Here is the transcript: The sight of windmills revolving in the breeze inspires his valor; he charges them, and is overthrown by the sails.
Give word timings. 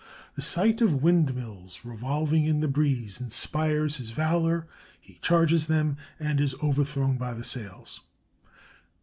The 0.33 0.41
sight 0.41 0.81
of 0.81 1.03
windmills 1.03 1.81
revolving 1.83 2.45
in 2.45 2.59
the 2.59 2.67
breeze 2.67 3.21
inspires 3.21 3.97
his 3.97 4.09
valor; 4.09 4.67
he 4.99 5.19
charges 5.21 5.67
them, 5.67 5.95
and 6.19 6.41
is 6.41 6.55
overthrown 6.55 7.17
by 7.17 7.35
the 7.35 7.43
sails. 7.45 8.01